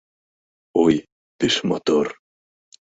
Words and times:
Ой, 0.83 0.95
пеш 1.37 1.55
мотор! 1.69 2.07